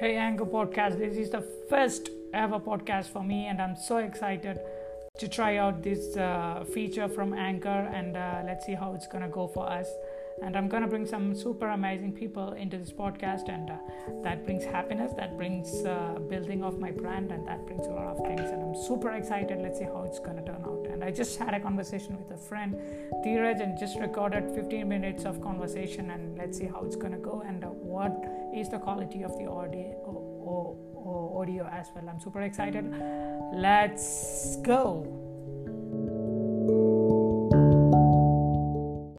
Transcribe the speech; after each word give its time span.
Hey 0.00 0.16
Anchor 0.16 0.46
Podcast, 0.46 0.96
this 0.96 1.14
is 1.18 1.28
the 1.28 1.42
first 1.68 2.08
ever 2.32 2.58
podcast 2.58 3.12
for 3.12 3.22
me, 3.22 3.48
and 3.48 3.60
I'm 3.60 3.76
so 3.76 3.98
excited 3.98 4.58
to 5.18 5.28
try 5.28 5.58
out 5.58 5.82
this 5.82 6.16
uh, 6.16 6.64
feature 6.72 7.06
from 7.06 7.34
Anchor 7.34 7.68
and 7.92 8.16
uh, 8.16 8.40
let's 8.46 8.64
see 8.64 8.72
how 8.72 8.94
it's 8.94 9.06
gonna 9.06 9.28
go 9.28 9.46
for 9.46 9.68
us. 9.70 9.86
And 10.42 10.56
I'm 10.56 10.70
gonna 10.70 10.86
bring 10.86 11.04
some 11.04 11.34
super 11.34 11.68
amazing 11.68 12.14
people 12.14 12.54
into 12.54 12.78
this 12.78 12.90
podcast, 12.90 13.50
and 13.50 13.68
uh, 13.68 13.76
that 14.22 14.46
brings 14.46 14.64
happiness, 14.64 15.12
that 15.18 15.36
brings 15.36 15.84
uh, 15.84 16.18
building 16.30 16.64
of 16.64 16.78
my 16.78 16.92
brand, 16.92 17.30
and 17.30 17.46
that 17.46 17.66
brings 17.66 17.86
a 17.86 17.90
lot 17.90 18.06
of 18.06 18.26
things. 18.26 18.40
And 18.40 18.62
I'm 18.62 18.82
super 18.82 19.10
excited. 19.10 19.60
Let's 19.60 19.78
see 19.78 19.84
how 19.84 20.04
it's 20.08 20.18
gonna 20.18 20.46
turn 20.46 20.64
out. 20.64 20.86
And 20.90 21.04
I 21.04 21.10
just 21.10 21.38
had 21.38 21.52
a 21.52 21.60
conversation 21.60 22.16
with 22.16 22.30
a 22.30 22.38
friend, 22.38 22.74
Dheeraj, 23.22 23.60
and 23.60 23.78
just 23.78 23.98
recorded 23.98 24.50
15 24.54 24.88
minutes 24.88 25.26
of 25.26 25.42
conversation, 25.42 26.10
and 26.10 26.38
let's 26.38 26.56
see 26.56 26.64
how 26.64 26.84
it's 26.86 26.96
gonna 26.96 27.18
go 27.18 27.42
and 27.46 27.62
uh, 27.62 27.68
what 27.68 28.39
is 28.54 28.68
the 28.68 28.78
quality 28.78 29.22
of 29.22 29.36
the 29.38 29.46
audio, 29.46 29.94
audio 31.40 31.68
as 31.72 31.88
well. 31.94 32.08
I'm 32.08 32.20
super 32.20 32.42
excited. 32.42 32.84
Let's 33.52 34.56
go. 34.62 35.19